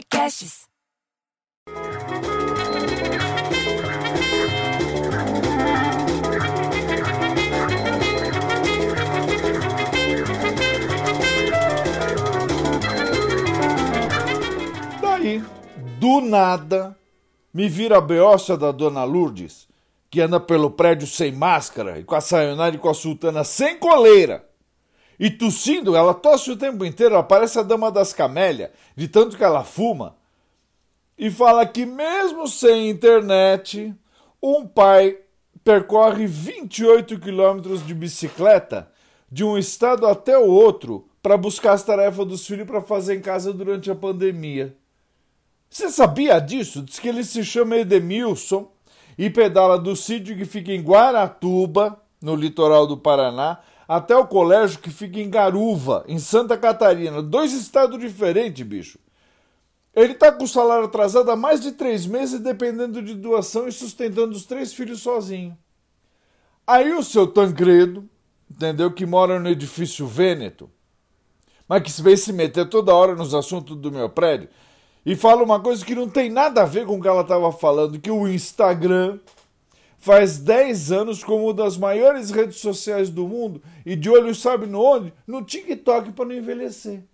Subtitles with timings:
[0.00, 0.66] Podcasts.
[15.02, 15.42] Daí,
[15.98, 16.96] do nada,
[17.52, 19.68] me vira a beocha da dona Lourdes,
[20.08, 23.78] que anda pelo prédio sem máscara e com a sayonara e com a sultana sem
[23.78, 24.49] coleira.
[25.20, 29.36] E tossindo, ela tosse o tempo inteiro, ela parece a dama das camélias, de tanto
[29.36, 30.16] que ela fuma.
[31.18, 33.94] E fala que mesmo sem internet,
[34.42, 35.18] um pai
[35.62, 38.90] percorre 28 quilômetros de bicicleta
[39.30, 43.20] de um estado até o outro para buscar as tarefas dos filhos para fazer em
[43.20, 44.74] casa durante a pandemia.
[45.68, 46.80] Você sabia disso?
[46.80, 48.72] Diz que ele se chama Edemilson
[49.18, 53.58] e pedala do sítio que fica em Guaratuba, no litoral do Paraná,
[53.90, 57.20] até o colégio que fica em Garuva, em Santa Catarina.
[57.20, 59.00] Dois estados diferentes, bicho.
[59.92, 63.72] Ele tá com o salário atrasado há mais de três meses, dependendo de doação e
[63.72, 65.58] sustentando os três filhos sozinho.
[66.64, 68.08] Aí o seu Tancredo,
[68.48, 68.92] entendeu?
[68.92, 70.70] Que mora no edifício Vêneto,
[71.66, 74.48] mas que vem se meter toda hora nos assuntos do meu prédio
[75.04, 77.50] e fala uma coisa que não tem nada a ver com o que ela estava
[77.50, 79.18] falando, que o Instagram
[80.00, 84.66] faz 10 anos como uma das maiores redes sociais do mundo e de olho sabe
[84.66, 85.12] no onde?
[85.26, 87.04] No TikTok para não envelhecer.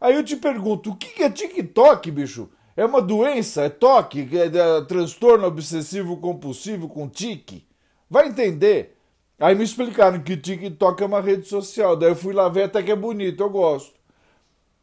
[0.00, 2.48] Aí eu te pergunto, o que é TikTok, bicho?
[2.76, 3.62] É uma doença?
[3.62, 4.28] É toque?
[4.32, 7.66] É, é transtorno obsessivo compulsivo com tique?
[8.10, 8.96] Vai entender.
[9.38, 11.94] Aí me explicaram que TikTok é uma rede social.
[11.96, 13.92] Daí eu fui lá ver até que é bonito, eu gosto.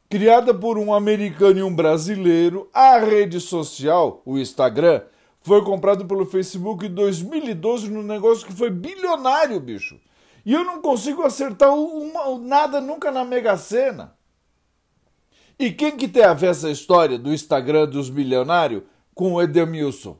[0.10, 5.02] Criada por um americano e um brasileiro, a rede social, o Instagram,
[5.42, 10.00] foi comprado pelo Facebook em 2012 num negócio que foi bilionário, bicho.
[10.46, 14.16] E eu não consigo acertar uma, nada nunca na Mega Sena.
[15.58, 20.18] E quem que tem a ver essa história do Instagram dos bilionários com o Edemilson?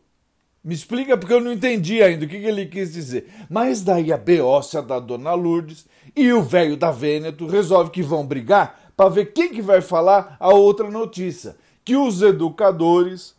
[0.64, 3.28] Me explica porque eu não entendi ainda o que, que ele quis dizer.
[3.50, 8.26] Mas daí a beócia da dona Lourdes e o velho da Vêneto resolve que vão
[8.26, 11.58] brigar para ver quem que vai falar a outra notícia.
[11.84, 13.36] Que os educadores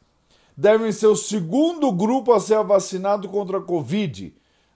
[0.62, 4.32] devem ser o segundo grupo a ser vacinado contra a Covid.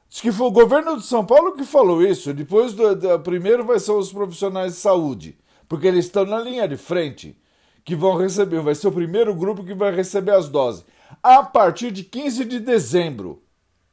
[0.08, 2.34] Diz que foi o governo de São Paulo que falou isso.
[2.34, 5.38] Depois, do, do primeiro vai ser os profissionais de saúde,
[5.68, 7.38] porque eles estão na linha de frente,
[7.84, 8.60] que vão receber.
[8.60, 10.84] Vai ser o primeiro grupo que vai receber as doses
[11.22, 13.40] a partir de 15 de dezembro.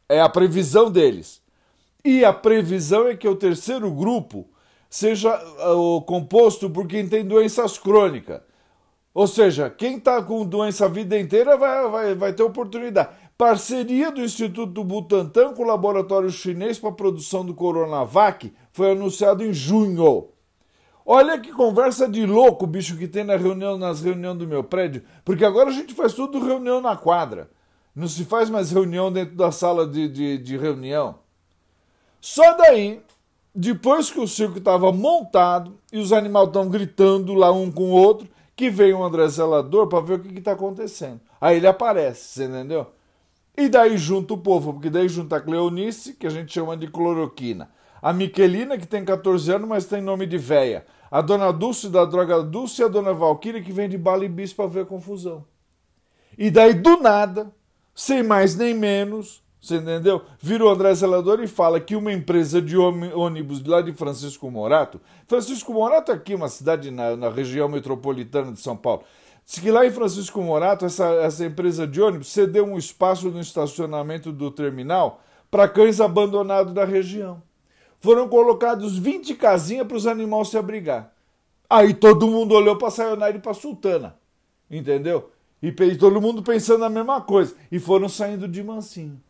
[0.09, 1.43] É a previsão deles.
[2.03, 4.47] E a previsão é que o terceiro grupo
[4.89, 5.39] seja
[5.71, 8.41] uh, composto por quem tem doenças crônicas.
[9.13, 13.09] Ou seja, quem está com doença a vida inteira vai, vai, vai ter oportunidade.
[13.37, 19.43] Parceria do Instituto Butantan com o laboratório chinês para a produção do Coronavac foi anunciado
[19.43, 20.29] em junho.
[21.05, 25.03] Olha que conversa de louco, bicho, que tem na reunião, nas reuniões do meu prédio,
[25.25, 27.51] porque agora a gente faz tudo reunião na quadra.
[27.95, 31.19] Não se faz mais reunião dentro da sala de, de, de reunião.
[32.21, 33.01] Só daí,
[33.53, 37.95] depois que o circo estava montado e os animais estão gritando lá um com o
[37.95, 41.19] outro, que vem o André Zelador para ver o que está acontecendo.
[41.39, 42.87] Aí ele aparece, você entendeu?
[43.55, 46.87] E daí junta o povo, porque daí junta a Cleonice, que a gente chama de
[46.87, 47.69] cloroquina
[48.03, 50.85] a Miquelina, que tem 14 anos, mas tem nome de véia.
[51.09, 54.27] A dona Dulce da droga Dulce e a dona Valquíria, que vem de bala e
[54.27, 55.45] bis para ver a confusão.
[56.37, 57.49] E daí, do nada,
[57.95, 60.21] sem mais nem menos, você entendeu?
[60.41, 64.99] Vira o André Zelador e fala que uma empresa de ônibus lá de Francisco Morato,
[65.25, 69.03] Francisco Morato é aqui, uma cidade na, na região metropolitana de São Paulo,
[69.45, 73.39] diz que lá em Francisco Morato, essa, essa empresa de ônibus cedeu um espaço no
[73.39, 77.41] estacionamento do terminal para cães abandonados da região
[78.03, 81.13] foram colocados 20 casinhas para os animais se abrigar.
[81.69, 84.17] Aí todo mundo olhou para Sayonara e para Sultana,
[84.69, 85.31] entendeu?
[85.61, 87.55] E todo mundo pensando a mesma coisa.
[87.71, 89.21] E foram saindo de mansinho.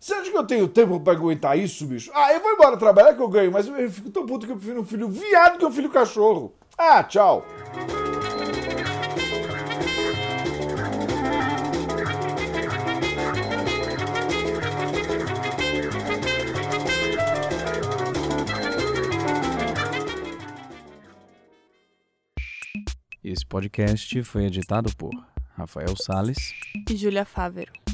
[0.00, 2.10] Você acha que eu tenho tempo para aguentar isso, bicho?
[2.14, 4.56] Ah, eu vou embora trabalhar que eu ganho, mas eu fico tão puto que eu
[4.56, 6.54] prefiro um filho viado que um filho cachorro.
[6.76, 7.44] Ah, tchau.
[23.24, 25.10] Esse podcast foi editado por
[25.54, 26.54] Rafael Sales
[26.88, 27.87] e Júlia Fávero.